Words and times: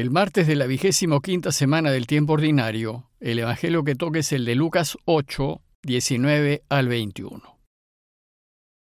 El 0.00 0.10
martes 0.10 0.46
de 0.46 0.56
la 0.56 0.66
vigésimo 0.66 1.20
quinta 1.20 1.52
semana 1.52 1.90
del 1.90 2.06
tiempo 2.06 2.32
ordinario, 2.32 3.10
el 3.20 3.38
Evangelio 3.38 3.84
que 3.84 3.94
toca 3.94 4.20
es 4.20 4.32
el 4.32 4.46
de 4.46 4.54
Lucas 4.54 4.96
8, 5.04 5.60
19 5.82 6.62
al 6.70 6.88
21. 6.88 7.58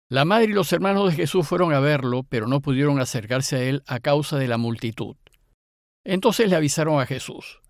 La 0.09 0.25
madre 0.25 0.45
y 0.45 0.53
los 0.53 0.73
hermanos 0.73 1.11
de 1.11 1.17
Jesús 1.17 1.49
fueron 1.49 1.73
a 1.73 1.81
verlo, 1.81 2.23
pero 2.23 2.46
no 2.46 2.61
pudieron 2.61 3.01
acercarse 3.01 3.57
a 3.57 3.62
él 3.65 3.83
a 3.88 3.99
causa 3.99 4.38
de 4.38 4.46
la 4.46 4.57
multitud. 4.57 5.17
Entonces 6.04 6.49
le 6.49 6.54
avisaron 6.54 7.01
a 7.01 7.06
Jesús, 7.06 7.61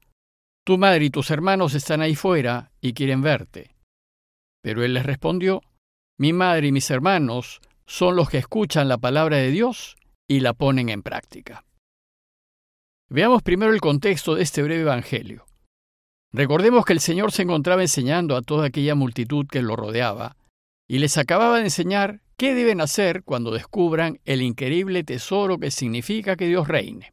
Tu 0.66 0.76
madre 0.76 1.06
y 1.06 1.10
tus 1.10 1.30
hermanos 1.30 1.72
están 1.72 2.02
ahí 2.02 2.16
fuera 2.16 2.72
y 2.82 2.92
quieren 2.92 3.22
verte. 3.22 3.74
Pero 4.62 4.84
él 4.84 4.92
les 4.92 5.06
respondió, 5.06 5.62
Mi 6.18 6.34
madre 6.34 6.66
y 6.66 6.72
mis 6.72 6.90
hermanos 6.90 7.62
son 7.86 8.16
los 8.16 8.28
que 8.28 8.36
escuchan 8.36 8.86
la 8.86 8.98
palabra 8.98 9.38
de 9.38 9.50
Dios 9.50 9.96
y 10.28 10.40
la 10.40 10.52
ponen 10.52 10.90
en 10.90 11.02
práctica. 11.02 11.64
Veamos 13.12 13.42
primero 13.42 13.72
el 13.72 13.80
contexto 13.80 14.36
de 14.36 14.44
este 14.44 14.62
breve 14.62 14.82
Evangelio. 14.82 15.44
Recordemos 16.32 16.84
que 16.84 16.92
el 16.92 17.00
Señor 17.00 17.32
se 17.32 17.42
encontraba 17.42 17.82
enseñando 17.82 18.36
a 18.36 18.42
toda 18.42 18.66
aquella 18.66 18.94
multitud 18.94 19.48
que 19.48 19.62
lo 19.62 19.74
rodeaba, 19.74 20.36
y 20.88 21.00
les 21.00 21.18
acababa 21.18 21.58
de 21.58 21.64
enseñar 21.64 22.20
qué 22.36 22.54
deben 22.54 22.80
hacer 22.80 23.24
cuando 23.24 23.50
descubran 23.50 24.20
el 24.26 24.42
increíble 24.42 25.02
tesoro 25.02 25.58
que 25.58 25.72
significa 25.72 26.36
que 26.36 26.46
Dios 26.46 26.68
reine. 26.68 27.12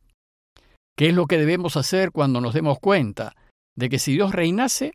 ¿Qué 0.96 1.10
es 1.10 1.16
lo 1.16 1.26
que 1.26 1.40
debemos 1.40 1.78
hacer 1.78 2.12
cuando 2.12 2.42
nos 2.42 2.54
demos 2.54 2.78
cuenta 2.78 3.36
de 3.76 3.90
que 3.90 3.98
si 3.98 4.14
Dios 4.14 4.34
reinase, 4.34 4.94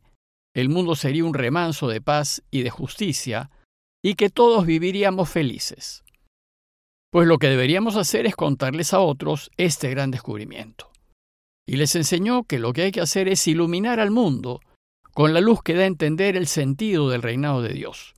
el 0.54 0.68
mundo 0.68 0.94
sería 0.94 1.24
un 1.24 1.34
remanso 1.34 1.88
de 1.88 2.00
paz 2.00 2.44
y 2.52 2.62
de 2.62 2.70
justicia, 2.70 3.50
y 4.04 4.14
que 4.14 4.30
todos 4.30 4.66
viviríamos 4.66 5.28
felices? 5.28 6.04
Pues 7.10 7.26
lo 7.26 7.38
que 7.38 7.48
deberíamos 7.48 7.96
hacer 7.96 8.24
es 8.24 8.36
contarles 8.36 8.94
a 8.94 9.00
otros 9.00 9.50
este 9.56 9.90
gran 9.90 10.12
descubrimiento 10.12 10.91
y 11.66 11.76
les 11.76 11.94
enseñó 11.94 12.44
que 12.44 12.58
lo 12.58 12.72
que 12.72 12.82
hay 12.82 12.92
que 12.92 13.00
hacer 13.00 13.28
es 13.28 13.46
iluminar 13.46 14.00
al 14.00 14.10
mundo 14.10 14.60
con 15.12 15.34
la 15.34 15.40
luz 15.40 15.62
que 15.62 15.74
da 15.74 15.82
a 15.82 15.86
entender 15.86 16.36
el 16.36 16.46
sentido 16.46 17.10
del 17.10 17.22
reinado 17.22 17.62
de 17.62 17.74
Dios, 17.74 18.14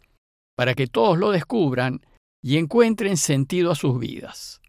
para 0.57 0.75
que 0.75 0.87
todos 0.87 1.19
lo 1.19 1.31
descubran 1.31 2.01
y 2.43 2.59
encuentren 2.59 3.17
sentido 3.17 3.71
a 3.71 3.75
sus 3.75 3.99
vidas. 3.99 4.61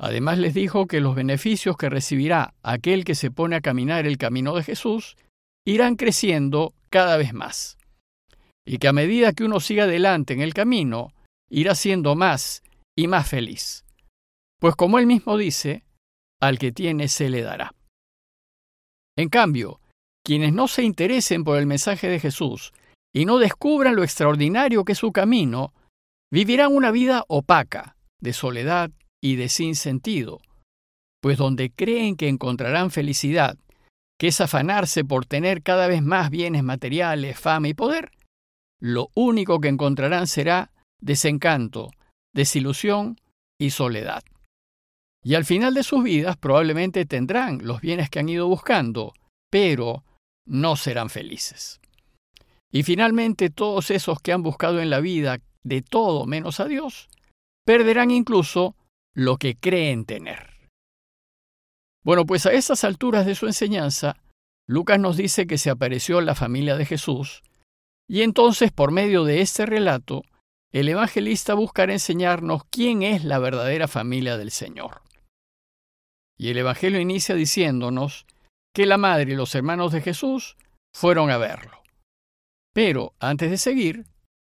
Además 0.00 0.38
les 0.38 0.54
dijo 0.54 0.86
que 0.86 1.00
los 1.00 1.16
beneficios 1.16 1.76
que 1.76 1.88
recibirá 1.88 2.54
aquel 2.62 3.04
que 3.04 3.14
se 3.14 3.30
pone 3.30 3.56
a 3.56 3.60
caminar 3.60 4.06
el 4.06 4.18
camino 4.18 4.54
de 4.54 4.62
Jesús 4.62 5.16
irán 5.66 5.96
creciendo 5.96 6.74
cada 6.88 7.16
vez 7.16 7.32
más, 7.32 7.78
y 8.66 8.78
que 8.78 8.88
a 8.88 8.92
medida 8.92 9.32
que 9.32 9.44
uno 9.44 9.60
siga 9.60 9.84
adelante 9.84 10.34
en 10.34 10.40
el 10.40 10.54
camino, 10.54 11.12
irá 11.50 11.74
siendo 11.74 12.14
más 12.14 12.62
y 12.96 13.08
más 13.08 13.28
feliz. 13.28 13.84
Pues 14.60 14.76
como 14.76 14.98
él 14.98 15.06
mismo 15.06 15.36
dice, 15.36 15.84
al 16.40 16.58
que 16.58 16.72
tiene 16.72 17.08
se 17.08 17.28
le 17.28 17.42
dará. 17.42 17.74
En 19.16 19.28
cambio, 19.28 19.80
quienes 20.24 20.52
no 20.52 20.68
se 20.68 20.82
interesen 20.82 21.44
por 21.44 21.58
el 21.58 21.66
mensaje 21.66 22.08
de 22.08 22.20
Jesús 22.20 22.72
y 23.12 23.24
no 23.24 23.38
descubran 23.38 23.96
lo 23.96 24.04
extraordinario 24.04 24.84
que 24.84 24.92
es 24.92 24.98
su 24.98 25.12
camino, 25.12 25.72
vivirán 26.30 26.74
una 26.74 26.90
vida 26.90 27.24
opaca, 27.28 27.96
de 28.20 28.32
soledad 28.32 28.90
y 29.20 29.36
de 29.36 29.48
sinsentido, 29.48 30.40
pues 31.20 31.38
donde 31.38 31.70
creen 31.70 32.16
que 32.16 32.28
encontrarán 32.28 32.90
felicidad, 32.90 33.56
que 34.18 34.28
es 34.28 34.40
afanarse 34.40 35.04
por 35.04 35.26
tener 35.26 35.62
cada 35.62 35.86
vez 35.86 36.02
más 36.02 36.30
bienes 36.30 36.62
materiales, 36.62 37.38
fama 37.38 37.68
y 37.68 37.74
poder, 37.74 38.10
lo 38.80 39.08
único 39.14 39.60
que 39.60 39.68
encontrarán 39.68 40.26
será 40.26 40.70
desencanto, 41.00 41.90
desilusión 42.32 43.16
y 43.58 43.70
soledad. 43.70 44.22
Y 45.22 45.34
al 45.34 45.44
final 45.44 45.74
de 45.74 45.82
sus 45.82 46.02
vidas 46.02 46.36
probablemente 46.36 47.04
tendrán 47.06 47.66
los 47.66 47.80
bienes 47.80 48.08
que 48.10 48.20
han 48.20 48.28
ido 48.28 48.46
buscando, 48.46 49.12
pero 49.50 50.04
no 50.46 50.76
serán 50.76 51.10
felices. 51.10 51.80
Y 52.70 52.82
finalmente 52.82 53.50
todos 53.50 53.90
esos 53.90 54.20
que 54.20 54.32
han 54.32 54.42
buscado 54.42 54.80
en 54.80 54.90
la 54.90 55.00
vida 55.00 55.38
de 55.62 55.82
todo 55.82 56.26
menos 56.26 56.60
a 56.60 56.66
Dios, 56.66 57.08
perderán 57.64 58.10
incluso 58.10 58.76
lo 59.14 59.36
que 59.36 59.56
creen 59.56 60.04
tener. 60.04 60.58
Bueno, 62.04 62.24
pues 62.24 62.46
a 62.46 62.52
estas 62.52 62.84
alturas 62.84 63.26
de 63.26 63.34
su 63.34 63.46
enseñanza, 63.46 64.16
Lucas 64.66 65.00
nos 65.00 65.16
dice 65.16 65.46
que 65.46 65.58
se 65.58 65.70
apareció 65.70 66.20
la 66.20 66.34
familia 66.34 66.76
de 66.76 66.86
Jesús, 66.86 67.42
y 68.08 68.22
entonces 68.22 68.72
por 68.72 68.92
medio 68.92 69.24
de 69.24 69.40
este 69.40 69.66
relato, 69.66 70.22
el 70.72 70.88
evangelista 70.88 71.54
buscará 71.54 71.92
enseñarnos 71.92 72.62
quién 72.70 73.02
es 73.02 73.24
la 73.24 73.38
verdadera 73.38 73.88
familia 73.88 74.36
del 74.36 74.50
Señor. 74.50 75.02
Y 76.38 76.50
el 76.50 76.58
Evangelio 76.58 77.00
inicia 77.00 77.34
diciéndonos 77.34 78.26
que 78.74 78.86
la 78.86 78.96
madre 78.96 79.32
y 79.32 79.36
los 79.36 79.54
hermanos 79.54 79.92
de 79.92 80.00
Jesús 80.00 80.56
fueron 80.94 81.30
a 81.30 81.38
verlo. 81.38 81.82
Pero, 82.72 83.12
antes 83.18 83.50
de 83.50 83.58
seguir, 83.58 84.06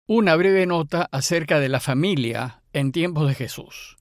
una 0.09 0.37
breve 0.37 0.67
nota 0.67 1.09
acerca 1.11 1.59
de 1.59 1.69
la 1.69 1.81
familia 1.81 2.63
en 2.73 2.93
tiempos 2.93 3.29
de 3.29 3.35
Jesús. 3.35 3.97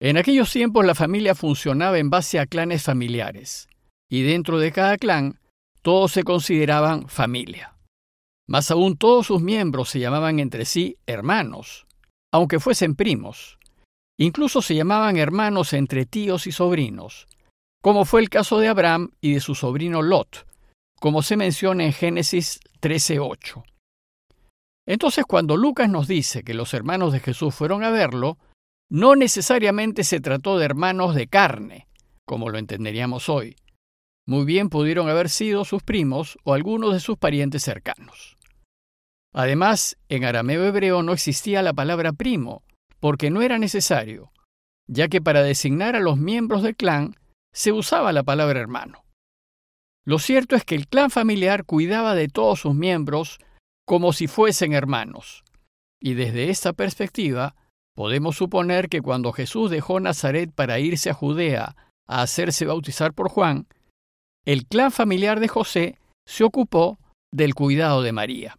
En 0.00 0.16
aquellos 0.16 0.52
tiempos 0.52 0.86
la 0.86 0.94
familia 0.94 1.34
funcionaba 1.34 1.98
en 1.98 2.08
base 2.08 2.38
a 2.38 2.46
clanes 2.46 2.84
familiares, 2.84 3.68
y 4.08 4.22
dentro 4.22 4.58
de 4.58 4.72
cada 4.72 4.96
clan 4.96 5.40
todos 5.82 6.12
se 6.12 6.22
consideraban 6.22 7.08
familia. 7.08 7.74
Más 8.48 8.70
aún 8.70 8.96
todos 8.96 9.26
sus 9.26 9.42
miembros 9.42 9.90
se 9.90 10.00
llamaban 10.00 10.38
entre 10.38 10.64
sí 10.64 10.96
hermanos, 11.06 11.86
aunque 12.32 12.60
fuesen 12.60 12.94
primos. 12.94 13.58
Incluso 14.18 14.62
se 14.62 14.74
llamaban 14.74 15.16
hermanos 15.16 15.72
entre 15.72 16.04
tíos 16.04 16.46
y 16.46 16.52
sobrinos, 16.52 17.28
como 17.80 18.04
fue 18.04 18.20
el 18.20 18.28
caso 18.28 18.58
de 18.58 18.68
Abraham 18.68 19.12
y 19.20 19.34
de 19.34 19.40
su 19.40 19.54
sobrino 19.54 20.02
Lot, 20.02 20.46
como 21.00 21.22
se 21.22 21.36
menciona 21.36 21.84
en 21.84 21.92
Génesis 21.92 22.60
13:8. 22.80 23.62
Entonces, 24.86 25.24
cuando 25.26 25.56
Lucas 25.56 25.88
nos 25.88 26.08
dice 26.08 26.42
que 26.42 26.54
los 26.54 26.74
hermanos 26.74 27.12
de 27.12 27.20
Jesús 27.20 27.54
fueron 27.54 27.84
a 27.84 27.90
verlo, 27.90 28.38
no 28.90 29.14
necesariamente 29.14 30.02
se 30.02 30.20
trató 30.20 30.58
de 30.58 30.64
hermanos 30.64 31.14
de 31.14 31.28
carne, 31.28 31.86
como 32.26 32.48
lo 32.48 32.58
entenderíamos 32.58 33.28
hoy. 33.28 33.56
Muy 34.26 34.44
bien 34.44 34.68
pudieron 34.68 35.08
haber 35.08 35.28
sido 35.28 35.64
sus 35.64 35.82
primos 35.82 36.38
o 36.42 36.54
algunos 36.54 36.92
de 36.92 37.00
sus 37.00 37.18
parientes 37.18 37.62
cercanos. 37.62 38.36
Además, 39.32 39.96
en 40.08 40.24
arameo 40.24 40.64
hebreo 40.64 41.02
no 41.02 41.12
existía 41.12 41.62
la 41.62 41.74
palabra 41.74 42.12
primo, 42.12 42.62
porque 43.00 43.30
no 43.30 43.42
era 43.42 43.58
necesario, 43.58 44.32
ya 44.86 45.08
que 45.08 45.20
para 45.20 45.42
designar 45.42 45.96
a 45.96 46.00
los 46.00 46.16
miembros 46.16 46.62
del 46.62 46.76
clan 46.76 47.16
se 47.52 47.72
usaba 47.72 48.12
la 48.12 48.22
palabra 48.22 48.60
hermano. 48.60 49.04
Lo 50.04 50.18
cierto 50.18 50.56
es 50.56 50.64
que 50.64 50.74
el 50.74 50.88
clan 50.88 51.10
familiar 51.10 51.64
cuidaba 51.64 52.14
de 52.14 52.28
todos 52.28 52.60
sus 52.60 52.74
miembros 52.74 53.38
como 53.86 54.12
si 54.12 54.26
fuesen 54.26 54.72
hermanos, 54.72 55.44
y 56.00 56.14
desde 56.14 56.50
esta 56.50 56.72
perspectiva 56.72 57.54
podemos 57.94 58.36
suponer 58.36 58.88
que 58.88 59.02
cuando 59.02 59.32
Jesús 59.32 59.70
dejó 59.70 60.00
Nazaret 60.00 60.52
para 60.54 60.78
irse 60.78 61.10
a 61.10 61.14
Judea 61.14 61.76
a 62.06 62.22
hacerse 62.22 62.64
bautizar 62.64 63.12
por 63.12 63.28
Juan, 63.28 63.66
el 64.44 64.66
clan 64.66 64.92
familiar 64.92 65.40
de 65.40 65.48
José 65.48 65.98
se 66.26 66.44
ocupó 66.44 66.98
del 67.32 67.54
cuidado 67.54 68.02
de 68.02 68.12
María. 68.12 68.58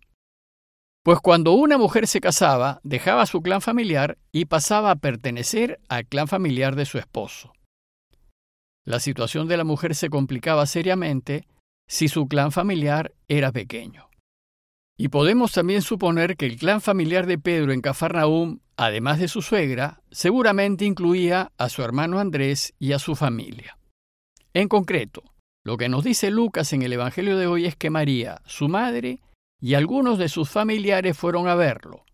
Pues 1.10 1.22
cuando 1.22 1.54
una 1.54 1.80
mujer 1.80 2.06
se 2.06 2.22
casaba, 2.22 2.82
dejaba 2.84 3.26
su 3.26 3.42
clan 3.42 3.62
familiar 3.62 4.20
y 4.32 4.46
pasaba 4.46 4.92
a 4.92 4.96
pertenecer 4.98 5.80
al 5.90 6.06
clan 6.06 6.28
familiar 6.28 6.76
de 6.76 6.86
su 6.86 7.00
esposo. 7.00 7.52
La 8.86 9.00
situación 9.00 9.48
de 9.48 9.58
la 9.58 9.64
mujer 9.64 9.96
se 9.96 10.12
complicaba 10.12 10.68
seriamente 10.68 11.48
si 11.88 12.10
su 12.10 12.28
clan 12.28 12.52
familiar 12.52 13.16
era 13.28 13.52
pequeño. 13.52 14.12
Y 15.00 15.08
podemos 15.08 15.52
también 15.52 15.82
suponer 15.82 16.38
que 16.38 16.46
el 16.46 16.60
clan 16.60 16.80
familiar 16.80 17.26
de 17.26 17.40
Pedro 17.40 17.74
en 17.74 17.82
Cafarnaúm, 17.82 18.60
además 18.78 19.18
de 19.18 19.30
su 19.30 19.42
suegra, 19.42 20.04
seguramente 20.12 20.86
incluía 20.86 21.52
a 21.58 21.70
su 21.70 21.82
hermano 21.82 22.20
Andrés 22.20 22.76
y 22.78 22.92
a 22.92 23.00
su 23.00 23.16
familia. 23.16 23.80
En 24.54 24.68
concreto, 24.68 25.24
lo 25.66 25.76
que 25.76 25.90
nos 25.90 26.04
dice 26.04 26.30
Lucas 26.30 26.72
en 26.72 26.84
el 26.84 26.94
Evangelio 26.94 27.36
de 27.36 27.48
hoy 27.48 27.66
es 27.66 27.76
que 27.76 27.90
María, 27.90 28.44
su 28.46 28.70
madre, 28.70 29.22
y 29.60 29.74
algunos 29.74 30.18
de 30.18 30.30
sus 30.30 30.50
familiares 30.50 31.18
fueron 31.18 31.48
a 31.48 31.56
verlo. 31.56 32.06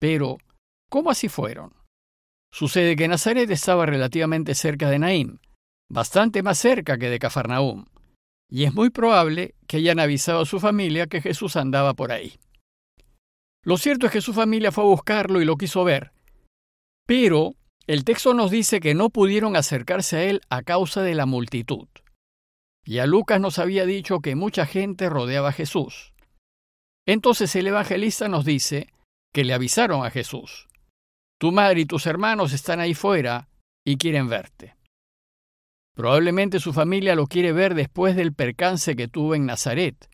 Pero, 0.00 0.38
¿cómo 0.90 1.10
así 1.10 1.28
fueron? 1.28 1.74
Sucede 2.52 2.96
que 2.96 3.08
Nazaret 3.08 3.50
estaba 3.50 3.86
relativamente 3.86 4.54
cerca 4.54 4.90
de 4.90 4.98
Naim, 4.98 5.38
bastante 5.88 6.42
más 6.42 6.58
cerca 6.58 6.98
que 6.98 7.10
de 7.10 7.18
Cafarnaúm, 7.18 7.84
y 8.50 8.64
es 8.64 8.74
muy 8.74 8.90
probable 8.90 9.54
que 9.66 9.78
hayan 9.78 10.00
avisado 10.00 10.40
a 10.40 10.46
su 10.46 10.60
familia 10.60 11.06
que 11.06 11.20
Jesús 11.20 11.56
andaba 11.56 11.94
por 11.94 12.12
ahí. 12.12 12.38
Lo 13.62 13.76
cierto 13.78 14.06
es 14.06 14.12
que 14.12 14.20
su 14.20 14.32
familia 14.32 14.72
fue 14.72 14.84
a 14.84 14.88
buscarlo 14.88 15.40
y 15.40 15.44
lo 15.44 15.56
quiso 15.56 15.84
ver, 15.84 16.12
pero 17.06 17.54
el 17.86 18.04
texto 18.04 18.34
nos 18.34 18.50
dice 18.50 18.80
que 18.80 18.94
no 18.94 19.10
pudieron 19.10 19.54
acercarse 19.54 20.16
a 20.16 20.24
él 20.24 20.40
a 20.50 20.62
causa 20.62 21.02
de 21.02 21.14
la 21.14 21.24
multitud. 21.24 21.86
Y 22.84 22.98
a 22.98 23.06
Lucas 23.06 23.40
nos 23.40 23.58
había 23.60 23.86
dicho 23.86 24.20
que 24.20 24.34
mucha 24.34 24.66
gente 24.66 25.08
rodeaba 25.08 25.50
a 25.50 25.52
Jesús. 25.52 26.12
Entonces 27.06 27.54
el 27.56 27.68
evangelista 27.68 28.28
nos 28.28 28.44
dice 28.44 28.88
que 29.32 29.44
le 29.44 29.54
avisaron 29.54 30.04
a 30.04 30.10
Jesús, 30.10 30.68
tu 31.38 31.52
madre 31.52 31.80
y 31.82 31.86
tus 31.86 32.06
hermanos 32.06 32.52
están 32.52 32.80
ahí 32.80 32.94
fuera 32.94 33.48
y 33.84 33.96
quieren 33.96 34.28
verte. 34.28 34.74
Probablemente 35.94 36.60
su 36.60 36.72
familia 36.72 37.14
lo 37.14 37.26
quiere 37.26 37.52
ver 37.52 37.74
después 37.74 38.16
del 38.16 38.34
percance 38.34 38.96
que 38.96 39.08
tuvo 39.08 39.34
en 39.34 39.46
Nazaret, 39.46 40.10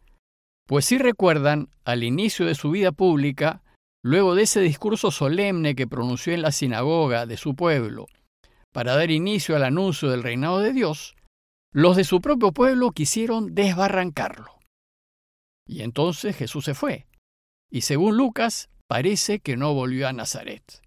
pues 0.66 0.84
si 0.84 0.98
recuerdan, 0.98 1.70
al 1.84 2.04
inicio 2.04 2.46
de 2.46 2.54
su 2.54 2.70
vida 2.70 2.92
pública, 2.92 3.62
luego 4.04 4.34
de 4.34 4.42
ese 4.42 4.60
discurso 4.60 5.10
solemne 5.10 5.74
que 5.74 5.88
pronunció 5.88 6.32
en 6.32 6.42
la 6.42 6.52
sinagoga 6.52 7.26
de 7.26 7.36
su 7.36 7.54
pueblo, 7.54 8.06
para 8.72 8.94
dar 8.96 9.10
inicio 9.10 9.56
al 9.56 9.64
anuncio 9.64 10.10
del 10.10 10.22
reinado 10.22 10.60
de 10.60 10.72
Dios, 10.72 11.14
los 11.72 11.96
de 11.96 12.04
su 12.04 12.20
propio 12.20 12.52
pueblo 12.52 12.90
quisieron 12.90 13.54
desbarrancarlo. 13.54 14.61
Y 15.66 15.82
entonces 15.82 16.36
Jesús 16.36 16.64
se 16.64 16.74
fue, 16.74 17.06
y 17.70 17.82
según 17.82 18.16
Lucas, 18.16 18.68
parece 18.86 19.40
que 19.40 19.56
no 19.56 19.74
volvió 19.74 20.08
a 20.08 20.12
Nazaret. 20.12 20.82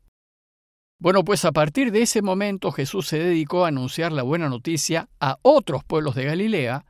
Bueno, 0.99 1.23
pues 1.23 1.43
a 1.45 1.51
partir 1.51 1.91
de 1.91 2.03
ese 2.03 2.21
momento 2.21 2.71
Jesús 2.71 3.07
se 3.07 3.19
dedicó 3.19 3.65
a 3.65 3.69
anunciar 3.69 4.11
la 4.11 4.23
buena 4.23 4.49
noticia 4.49 5.09
a 5.19 5.37
otros 5.41 5.83
pueblos 5.83 6.15
de 6.15 6.25
Galilea, 6.25 6.85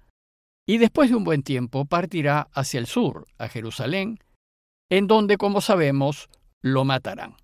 y 0.67 0.77
después 0.77 1.09
de 1.09 1.15
un 1.15 1.23
buen 1.23 1.43
tiempo 1.43 1.85
partirá 1.85 2.47
hacia 2.53 2.79
el 2.79 2.87
sur, 2.87 3.27
a 3.37 3.47
Jerusalén, 3.47 4.19
en 4.89 5.07
donde, 5.07 5.37
como 5.37 5.61
sabemos, 5.61 6.29
lo 6.61 6.85
matarán. 6.85 7.35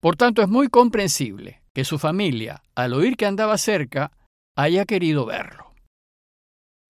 Por 0.00 0.16
tanto, 0.16 0.42
es 0.42 0.48
muy 0.48 0.68
comprensible 0.68 1.62
que 1.74 1.84
su 1.84 1.98
familia, 1.98 2.62
al 2.74 2.92
oír 2.92 3.16
que 3.16 3.26
andaba 3.26 3.58
cerca, 3.58 4.12
haya 4.56 4.84
querido 4.84 5.26
verlo. 5.26 5.65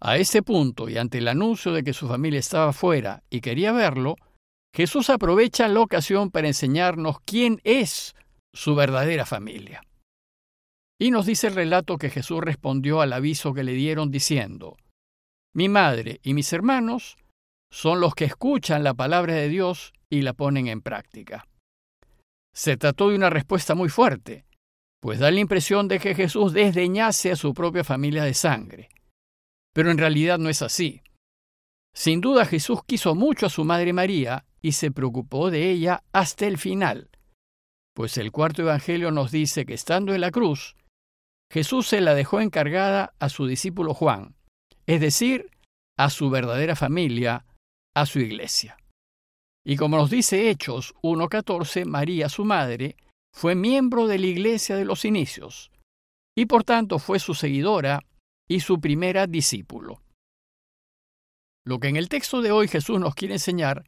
A 0.00 0.18
ese 0.18 0.42
punto, 0.42 0.88
y 0.88 0.98
ante 0.98 1.18
el 1.18 1.28
anuncio 1.28 1.72
de 1.72 1.82
que 1.82 1.92
su 1.92 2.06
familia 2.06 2.40
estaba 2.40 2.72
fuera 2.72 3.22
y 3.30 3.40
quería 3.40 3.72
verlo, 3.72 4.16
Jesús 4.74 5.08
aprovecha 5.08 5.68
la 5.68 5.80
ocasión 5.80 6.30
para 6.30 6.48
enseñarnos 6.48 7.20
quién 7.24 7.60
es 7.64 8.14
su 8.52 8.74
verdadera 8.74 9.24
familia. 9.24 9.82
Y 10.98 11.10
nos 11.10 11.26
dice 11.26 11.46
el 11.46 11.54
relato 11.54 11.96
que 11.96 12.10
Jesús 12.10 12.40
respondió 12.40 13.00
al 13.00 13.12
aviso 13.12 13.54
que 13.54 13.64
le 13.64 13.72
dieron 13.72 14.10
diciendo, 14.10 14.76
Mi 15.54 15.68
madre 15.68 16.20
y 16.22 16.34
mis 16.34 16.52
hermanos 16.52 17.16
son 17.70 18.00
los 18.00 18.14
que 18.14 18.26
escuchan 18.26 18.84
la 18.84 18.94
palabra 18.94 19.34
de 19.34 19.48
Dios 19.48 19.92
y 20.10 20.22
la 20.22 20.34
ponen 20.34 20.68
en 20.68 20.82
práctica. 20.82 21.46
Se 22.54 22.76
trató 22.76 23.10
de 23.10 23.16
una 23.16 23.30
respuesta 23.30 23.74
muy 23.74 23.88
fuerte, 23.88 24.46
pues 25.00 25.18
da 25.18 25.30
la 25.30 25.40
impresión 25.40 25.88
de 25.88 25.98
que 25.98 26.14
Jesús 26.14 26.52
desdeñase 26.52 27.32
a 27.32 27.36
su 27.36 27.52
propia 27.52 27.84
familia 27.84 28.24
de 28.24 28.34
sangre. 28.34 28.88
Pero 29.76 29.90
en 29.90 29.98
realidad 29.98 30.38
no 30.38 30.48
es 30.48 30.62
así. 30.62 31.02
Sin 31.94 32.22
duda 32.22 32.46
Jesús 32.46 32.80
quiso 32.86 33.14
mucho 33.14 33.44
a 33.44 33.50
su 33.50 33.62
madre 33.62 33.92
María 33.92 34.46
y 34.62 34.72
se 34.72 34.90
preocupó 34.90 35.50
de 35.50 35.70
ella 35.70 36.02
hasta 36.14 36.46
el 36.46 36.56
final, 36.56 37.10
pues 37.94 38.16
el 38.16 38.32
cuarto 38.32 38.62
Evangelio 38.62 39.10
nos 39.10 39.30
dice 39.30 39.66
que 39.66 39.74
estando 39.74 40.14
en 40.14 40.22
la 40.22 40.30
cruz, 40.30 40.76
Jesús 41.52 41.88
se 41.88 42.00
la 42.00 42.14
dejó 42.14 42.40
encargada 42.40 43.12
a 43.18 43.28
su 43.28 43.46
discípulo 43.46 43.92
Juan, 43.92 44.34
es 44.86 44.98
decir, 45.02 45.50
a 45.98 46.08
su 46.08 46.30
verdadera 46.30 46.74
familia, 46.74 47.44
a 47.94 48.06
su 48.06 48.20
iglesia. 48.20 48.78
Y 49.62 49.76
como 49.76 49.98
nos 49.98 50.08
dice 50.08 50.48
Hechos 50.48 50.94
1.14, 51.02 51.84
María, 51.84 52.30
su 52.30 52.46
madre, 52.46 52.96
fue 53.30 53.54
miembro 53.54 54.06
de 54.06 54.20
la 54.20 54.26
iglesia 54.26 54.74
de 54.74 54.86
los 54.86 55.04
inicios, 55.04 55.70
y 56.34 56.46
por 56.46 56.64
tanto 56.64 56.98
fue 56.98 57.18
su 57.18 57.34
seguidora 57.34 58.00
y 58.48 58.60
su 58.60 58.80
primera 58.80 59.26
discípulo. 59.26 60.02
Lo 61.64 61.80
que 61.80 61.88
en 61.88 61.96
el 61.96 62.08
texto 62.08 62.42
de 62.42 62.52
hoy 62.52 62.68
Jesús 62.68 63.00
nos 63.00 63.14
quiere 63.14 63.34
enseñar 63.34 63.84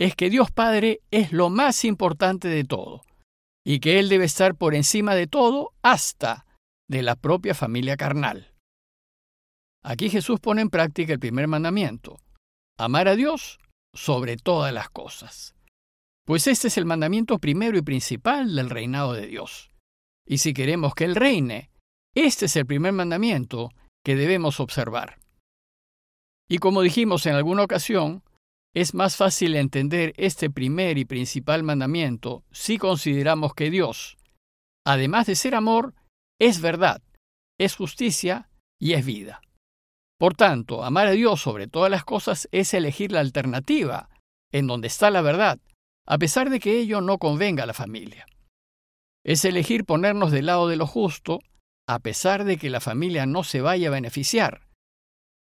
es 0.00 0.16
que 0.16 0.30
Dios 0.30 0.50
Padre 0.50 1.00
es 1.10 1.32
lo 1.32 1.50
más 1.50 1.84
importante 1.84 2.48
de 2.48 2.64
todo, 2.64 3.02
y 3.64 3.80
que 3.80 3.98
Él 3.98 4.08
debe 4.08 4.24
estar 4.24 4.54
por 4.54 4.74
encima 4.74 5.14
de 5.14 5.26
todo 5.26 5.72
hasta 5.82 6.46
de 6.88 7.02
la 7.02 7.16
propia 7.16 7.54
familia 7.54 7.96
carnal. 7.96 8.54
Aquí 9.84 10.08
Jesús 10.08 10.40
pone 10.40 10.62
en 10.62 10.70
práctica 10.70 11.12
el 11.12 11.18
primer 11.18 11.48
mandamiento, 11.48 12.18
amar 12.78 13.08
a 13.08 13.16
Dios 13.16 13.58
sobre 13.94 14.36
todas 14.36 14.72
las 14.72 14.88
cosas. 14.90 15.54
Pues 16.24 16.46
este 16.46 16.68
es 16.68 16.78
el 16.78 16.86
mandamiento 16.86 17.38
primero 17.38 17.76
y 17.76 17.82
principal 17.82 18.54
del 18.54 18.70
reinado 18.70 19.12
de 19.12 19.26
Dios. 19.26 19.70
Y 20.26 20.38
si 20.38 20.54
queremos 20.54 20.94
que 20.94 21.04
Él 21.04 21.16
reine, 21.16 21.70
este 22.14 22.46
es 22.46 22.56
el 22.56 22.66
primer 22.66 22.92
mandamiento 22.92 23.70
que 24.04 24.16
debemos 24.16 24.60
observar. 24.60 25.18
Y 26.48 26.58
como 26.58 26.82
dijimos 26.82 27.26
en 27.26 27.34
alguna 27.34 27.62
ocasión, 27.62 28.22
es 28.74 28.94
más 28.94 29.16
fácil 29.16 29.54
entender 29.54 30.14
este 30.16 30.50
primer 30.50 30.98
y 30.98 31.04
principal 31.04 31.62
mandamiento 31.62 32.44
si 32.50 32.78
consideramos 32.78 33.54
que 33.54 33.70
Dios, 33.70 34.16
además 34.84 35.26
de 35.26 35.36
ser 35.36 35.54
amor, 35.54 35.94
es 36.40 36.60
verdad, 36.60 37.02
es 37.58 37.76
justicia 37.76 38.48
y 38.80 38.94
es 38.94 39.04
vida. 39.04 39.40
Por 40.18 40.34
tanto, 40.34 40.84
amar 40.84 41.08
a 41.08 41.12
Dios 41.12 41.40
sobre 41.40 41.66
todas 41.66 41.90
las 41.90 42.04
cosas 42.04 42.48
es 42.52 42.74
elegir 42.74 43.12
la 43.12 43.20
alternativa, 43.20 44.08
en 44.52 44.66
donde 44.66 44.86
está 44.86 45.10
la 45.10 45.20
verdad, 45.20 45.58
a 46.06 46.18
pesar 46.18 46.50
de 46.50 46.60
que 46.60 46.78
ello 46.78 47.00
no 47.00 47.18
convenga 47.18 47.64
a 47.64 47.66
la 47.66 47.74
familia. 47.74 48.26
Es 49.24 49.44
elegir 49.44 49.84
ponernos 49.84 50.30
del 50.32 50.46
lado 50.46 50.68
de 50.68 50.76
lo 50.76 50.86
justo, 50.86 51.40
a 51.94 51.98
pesar 51.98 52.44
de 52.44 52.56
que 52.56 52.70
la 52.70 52.80
familia 52.80 53.26
no 53.26 53.44
se 53.44 53.60
vaya 53.60 53.88
a 53.88 53.92
beneficiar. 53.92 54.68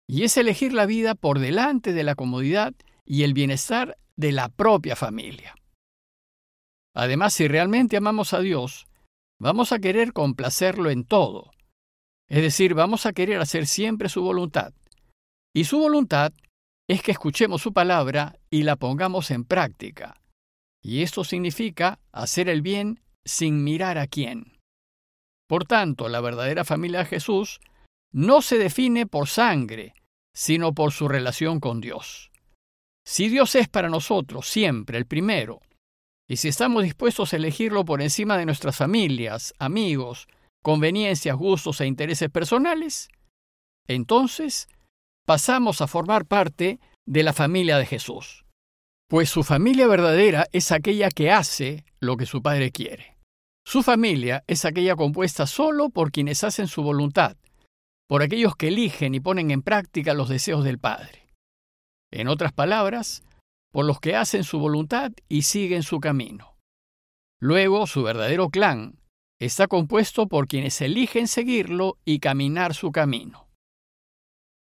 Y 0.07 0.23
es 0.23 0.37
elegir 0.37 0.73
la 0.73 0.85
vida 0.85 1.15
por 1.15 1.39
delante 1.39 1.93
de 1.93 2.03
la 2.03 2.15
comodidad 2.15 2.73
y 3.05 3.23
el 3.23 3.33
bienestar 3.33 3.97
de 4.15 4.31
la 4.31 4.49
propia 4.49 4.95
familia. 4.95 5.55
Además, 6.95 7.33
si 7.33 7.47
realmente 7.47 7.97
amamos 7.97 8.33
a 8.33 8.39
Dios, 8.39 8.87
vamos 9.39 9.71
a 9.71 9.79
querer 9.79 10.13
complacerlo 10.13 10.89
en 10.89 11.03
todo, 11.03 11.51
es 12.29 12.41
decir, 12.41 12.73
vamos 12.73 13.05
a 13.05 13.13
querer 13.13 13.39
hacer 13.39 13.67
siempre 13.67 14.09
su 14.09 14.21
voluntad. 14.21 14.73
Y 15.55 15.63
su 15.63 15.79
voluntad 15.79 16.33
es 16.89 17.01
que 17.01 17.11
escuchemos 17.11 17.61
su 17.61 17.73
palabra 17.73 18.37
y 18.49 18.63
la 18.63 18.75
pongamos 18.75 19.31
en 19.31 19.45
práctica. 19.45 20.21
Y 20.83 21.03
esto 21.03 21.23
significa 21.23 21.99
hacer 22.11 22.49
el 22.49 22.61
bien 22.61 23.01
sin 23.25 23.63
mirar 23.63 23.97
a 23.97 24.07
quién. 24.07 24.56
Por 25.47 25.65
tanto, 25.65 26.09
la 26.09 26.21
verdadera 26.21 26.65
familia 26.65 26.99
de 26.99 27.05
Jesús 27.05 27.59
no 28.11 28.41
se 28.41 28.57
define 28.57 29.05
por 29.05 29.27
sangre, 29.27 29.93
sino 30.33 30.73
por 30.73 30.91
su 30.91 31.07
relación 31.07 31.59
con 31.59 31.81
Dios. 31.81 32.31
Si 33.05 33.29
Dios 33.29 33.55
es 33.55 33.69
para 33.69 33.89
nosotros 33.89 34.47
siempre 34.47 34.97
el 34.97 35.05
primero, 35.05 35.61
y 36.29 36.37
si 36.37 36.49
estamos 36.49 36.83
dispuestos 36.83 37.31
a 37.31 37.37
elegirlo 37.37 37.85
por 37.85 38.01
encima 38.01 38.37
de 38.37 38.45
nuestras 38.45 38.75
familias, 38.75 39.53
amigos, 39.59 40.27
conveniencias, 40.61 41.37
gustos 41.37 41.79
e 41.79 41.87
intereses 41.87 42.29
personales, 42.29 43.07
entonces 43.87 44.67
pasamos 45.25 45.81
a 45.81 45.87
formar 45.87 46.25
parte 46.25 46.79
de 47.05 47.23
la 47.23 47.31
familia 47.31 47.77
de 47.77 47.85
Jesús. 47.85 48.45
Pues 49.09 49.29
su 49.29 49.43
familia 49.43 49.87
verdadera 49.87 50.47
es 50.51 50.73
aquella 50.73 51.09
que 51.09 51.31
hace 51.31 51.85
lo 52.01 52.17
que 52.17 52.25
su 52.25 52.41
Padre 52.41 52.71
quiere. 52.71 53.16
Su 53.67 53.83
familia 53.83 54.45
es 54.47 54.63
aquella 54.63 54.95
compuesta 54.95 55.45
solo 55.45 55.89
por 55.89 56.13
quienes 56.13 56.45
hacen 56.45 56.67
su 56.67 56.83
voluntad, 56.83 57.35
por 58.07 58.21
aquellos 58.21 58.55
que 58.55 58.69
eligen 58.69 59.13
y 59.13 59.19
ponen 59.19 59.51
en 59.51 59.61
práctica 59.61 60.13
los 60.13 60.29
deseos 60.29 60.63
del 60.63 60.79
Padre. 60.79 61.27
En 62.09 62.29
otras 62.29 62.53
palabras, 62.53 63.23
por 63.73 63.83
los 63.83 63.99
que 63.99 64.15
hacen 64.15 64.45
su 64.45 64.59
voluntad 64.59 65.11
y 65.27 65.41
siguen 65.41 65.83
su 65.83 65.99
camino. 65.99 66.55
Luego, 67.41 67.87
su 67.87 68.03
verdadero 68.03 68.51
clan 68.51 69.01
está 69.37 69.67
compuesto 69.67 70.29
por 70.29 70.47
quienes 70.47 70.79
eligen 70.79 71.27
seguirlo 71.27 71.97
y 72.05 72.19
caminar 72.19 72.73
su 72.73 72.93
camino. 72.93 73.49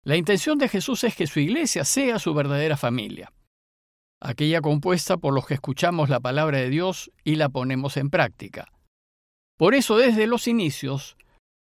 La 0.05 0.15
intención 0.15 0.59
de 0.59 0.69
Jesús 0.69 1.03
es 1.03 1.17
que 1.17 1.27
su 1.27 1.41
iglesia 1.41 1.85
sea 1.85 2.21
su 2.21 2.35
verdadera 2.35 2.77
familia, 2.77 3.33
aquella 4.21 4.61
compuesta 4.61 5.17
por 5.17 5.35
los 5.35 5.45
que 5.45 5.55
escuchamos 5.55 6.09
la 6.09 6.21
palabra 6.21 6.59
de 6.59 6.71
Dios 6.71 7.11
y 7.25 7.35
la 7.35 7.49
ponemos 7.49 7.97
en 7.97 8.09
práctica. 8.09 8.69
Por 9.63 9.77
eso 9.77 9.97
desde 9.97 10.27
los 10.27 10.49
inicios, 10.49 11.17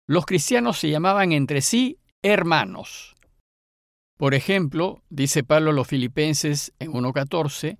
los 0.07 0.25
cristianos 0.25 0.79
se 0.79 0.89
llamaban 0.89 1.33
entre 1.33 1.61
sí 1.61 1.99
hermanos. 2.23 3.15
Por 4.17 4.33
ejemplo, 4.33 5.03
dice 5.11 5.43
Pablo 5.43 5.69
a 5.69 5.73
los 5.73 5.87
filipenses 5.87 6.73
en 6.79 6.93
1.14, 6.93 7.77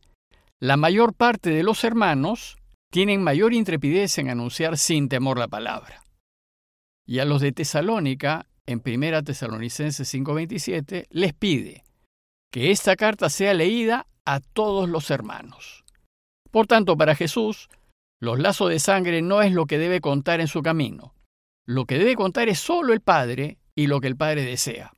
la 0.59 0.77
mayor 0.77 1.15
parte 1.15 1.49
de 1.49 1.63
los 1.63 1.83
hermanos 1.83 2.59
tienen 2.91 3.23
mayor 3.23 3.51
intrepidez 3.51 4.19
en 4.19 4.29
anunciar 4.29 4.77
sin 4.77 5.09
temor 5.09 5.39
la 5.39 5.47
palabra. 5.47 6.03
Y 7.03 7.17
a 7.17 7.25
los 7.25 7.41
de 7.41 7.51
Tesalónica, 7.51 8.45
en 8.67 8.83
1 8.85 9.23
Tesalonicenses 9.23 10.07
5:27, 10.07 11.07
les 11.09 11.33
pide 11.33 11.83
que 12.51 12.69
esta 12.69 12.95
carta 12.95 13.27
sea 13.31 13.55
leída 13.55 14.05
a 14.25 14.39
todos 14.39 14.87
los 14.87 15.09
hermanos. 15.09 15.83
Por 16.51 16.67
tanto, 16.67 16.95
para 16.95 17.15
Jesús, 17.15 17.69
los 18.21 18.39
lazos 18.39 18.69
de 18.69 18.79
sangre 18.79 19.21
no 19.21 19.41
es 19.41 19.51
lo 19.51 19.65
que 19.65 19.77
debe 19.77 19.99
contar 19.99 20.39
en 20.39 20.47
su 20.47 20.61
camino. 20.61 21.15
Lo 21.65 21.85
que 21.85 21.97
debe 21.97 22.15
contar 22.15 22.49
es 22.49 22.59
solo 22.59 22.93
el 22.93 23.01
Padre 23.01 23.57
y 23.75 23.87
lo 23.87 23.99
que 23.99 24.07
el 24.07 24.15
Padre 24.15 24.43
desea. 24.43 24.93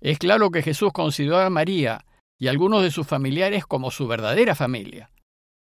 Es 0.00 0.18
claro 0.18 0.50
que 0.50 0.62
Jesús 0.62 0.92
consideró 0.92 1.38
a 1.38 1.50
María 1.50 2.04
y 2.38 2.48
a 2.48 2.50
algunos 2.50 2.82
de 2.82 2.90
sus 2.90 3.06
familiares 3.06 3.64
como 3.66 3.90
su 3.90 4.06
verdadera 4.06 4.54
familia, 4.54 5.10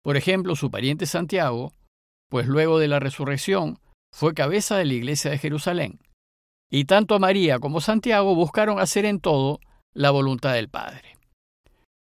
por 0.04 0.18
ejemplo, 0.18 0.54
su 0.54 0.70
pariente 0.70 1.06
Santiago, 1.06 1.72
pues 2.28 2.46
luego 2.46 2.78
de 2.78 2.88
la 2.88 3.00
resurrección 3.00 3.78
fue 4.12 4.34
cabeza 4.34 4.76
de 4.76 4.84
la 4.84 4.92
iglesia 4.92 5.30
de 5.30 5.38
Jerusalén. 5.38 5.98
y 6.70 6.86
tanto 6.86 7.20
María 7.20 7.60
como 7.60 7.80
Santiago 7.80 8.34
buscaron 8.34 8.80
hacer 8.80 9.04
en 9.04 9.20
todo 9.20 9.60
la 9.92 10.10
voluntad 10.10 10.54
del 10.54 10.68
Padre. 10.68 11.16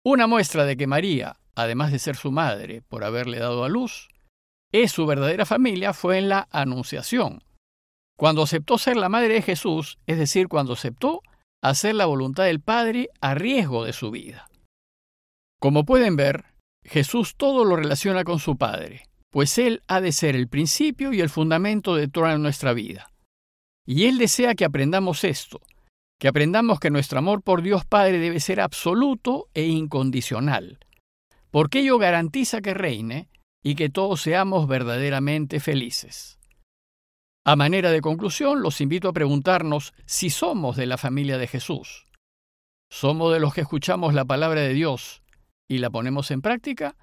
Una 0.05 0.27
muestra 0.27 0.63
de 0.63 0.77
que 0.77 0.87
María, 0.87 1.35
además 1.55 1.91
de 1.91 1.99
ser 1.99 2.15
su 2.15 2.31
madre 2.31 2.81
por 2.81 3.03
haberle 3.03 3.39
dado 3.39 3.63
a 3.63 3.69
luz, 3.69 4.09
es 4.71 4.91
su 4.91 5.05
verdadera 5.05 5.45
familia 5.45 5.93
fue 5.93 6.17
en 6.17 6.29
la 6.29 6.47
Anunciación, 6.51 7.43
cuando 8.17 8.43
aceptó 8.43 8.77
ser 8.77 8.97
la 8.97 9.09
madre 9.09 9.35
de 9.35 9.41
Jesús, 9.41 9.97
es 10.05 10.17
decir, 10.17 10.47
cuando 10.47 10.73
aceptó 10.73 11.21
hacer 11.61 11.95
la 11.95 12.05
voluntad 12.05 12.45
del 12.45 12.61
Padre 12.61 13.09
a 13.21 13.35
riesgo 13.35 13.85
de 13.85 13.93
su 13.93 14.11
vida. 14.11 14.49
Como 15.59 15.85
pueden 15.85 16.15
ver, 16.15 16.45
Jesús 16.83 17.35
todo 17.35 17.65
lo 17.65 17.75
relaciona 17.75 18.23
con 18.23 18.39
su 18.39 18.57
Padre, 18.57 19.03
pues 19.31 19.57
Él 19.57 19.81
ha 19.87 19.99
de 19.99 20.11
ser 20.11 20.35
el 20.35 20.47
principio 20.47 21.11
y 21.11 21.21
el 21.21 21.29
fundamento 21.29 21.95
de 21.95 22.07
toda 22.07 22.37
nuestra 22.37 22.73
vida. 22.73 23.11
Y 23.85 24.05
Él 24.05 24.17
desea 24.17 24.55
que 24.55 24.65
aprendamos 24.65 25.23
esto, 25.23 25.61
que 26.19 26.27
aprendamos 26.27 26.79
que 26.79 26.91
nuestro 26.91 27.19
amor 27.19 27.41
por 27.41 27.61
Dios 27.61 27.85
Padre 27.85 28.19
debe 28.19 28.39
ser 28.39 28.61
absoluto 28.61 29.47
e 29.53 29.63
incondicional, 29.63 30.79
porque 31.55 31.79
ello 31.79 31.97
garantiza 31.97 32.59
que 32.59 32.73
reine 32.73 33.29
y 33.63 33.75
que 33.75 33.87
todos 33.87 34.21
seamos 34.21 34.67
verdaderamente 34.67 35.61
felices. 35.61 36.37
A 37.45 37.55
manera 37.55 37.91
de 37.91 38.01
conclusión, 38.01 38.61
los 38.61 38.81
invito 38.81 39.07
a 39.07 39.13
preguntarnos 39.13 39.93
si 40.05 40.29
somos 40.29 40.75
de 40.75 40.85
la 40.85 40.97
familia 40.97 41.37
de 41.37 41.47
Jesús. 41.47 42.07
¿Somos 42.91 43.31
de 43.31 43.39
los 43.39 43.53
que 43.53 43.61
escuchamos 43.61 44.13
la 44.13 44.25
palabra 44.25 44.59
de 44.59 44.73
Dios 44.73 45.23
y 45.69 45.77
la 45.77 45.89
ponemos 45.89 46.29
en 46.29 46.41
práctica? 46.41 46.97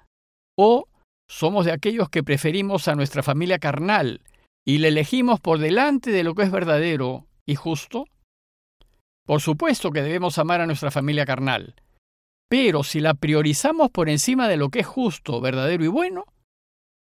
¿O 0.55 0.87
somos 1.27 1.65
de 1.65 1.71
aquellos 1.71 2.09
que 2.09 2.21
preferimos 2.21 2.87
a 2.87 2.93
nuestra 2.93 3.23
familia 3.23 3.57
carnal 3.57 4.21
y 4.63 4.77
la 4.77 4.89
elegimos 4.89 5.39
por 5.39 5.57
delante 5.57 6.11
de 6.11 6.23
lo 6.23 6.35
que 6.35 6.43
es 6.43 6.51
verdadero 6.51 7.25
y 7.47 7.55
justo? 7.55 8.05
Por 9.25 9.41
supuesto 9.41 9.89
que 9.89 10.03
debemos 10.03 10.37
amar 10.37 10.61
a 10.61 10.67
nuestra 10.67 10.91
familia 10.91 11.25
carnal, 11.25 11.73
pero 12.49 12.83
si 12.83 12.99
la 12.99 13.13
priorizamos 13.13 13.89
por 13.89 14.09
encima 14.09 14.47
de 14.47 14.57
lo 14.57 14.69
que 14.69 14.81
es 14.81 14.87
justo, 14.87 15.41
verdadero 15.41 15.83
y 15.83 15.87
bueno, 15.87 16.25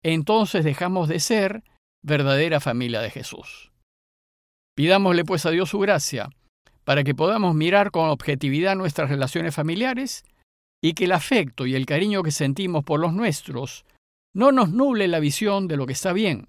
entonces 0.03 0.65
dejamos 0.65 1.09
de 1.09 1.21
ser 1.21 1.63
verdadera 2.03 2.61
familia 2.61 3.01
de 3.01 3.11
Jesús. 3.11 3.73
Pidámosle 4.75 5.25
pues 5.25 5.47
a 5.47 5.51
Dios 5.51 5.71
su 5.71 5.79
gracia 5.79 6.31
para 6.85 7.05
que 7.05 7.15
podamos 7.15 7.55
mirar 7.55 7.91
con 7.91 8.09
objetividad 8.09 8.75
nuestras 8.75 9.11
relaciones 9.11 9.55
familiares 9.55 10.25
y 10.83 10.95
que 10.95 11.05
el 11.05 11.13
afecto 11.13 11.67
y 11.67 11.75
el 11.75 11.87
cariño 11.87 12.23
que 12.23 12.33
sentimos 12.33 12.85
por 12.85 12.99
los 12.99 13.13
nuestros 13.13 13.85
no 14.35 14.51
nos 14.51 14.71
nuble 14.71 15.07
la 15.09 15.21
visión 15.21 15.69
de 15.69 15.77
lo 15.77 15.87
que 15.87 15.93
está 15.93 16.13
bien, 16.13 16.47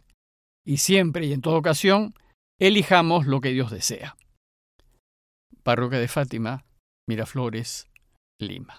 y 0.66 0.78
siempre 0.78 1.26
y 1.26 1.34
en 1.34 1.42
toda 1.42 1.58
ocasión 1.58 2.16
elijamos 2.60 3.28
lo 3.28 3.42
que 3.42 3.50
Dios 3.50 3.72
desea. 3.72 4.16
Parroquia 5.64 6.00
de 6.00 6.08
Fátima, 6.08 6.66
Miraflores, 7.08 7.88
Lima. 8.48 8.76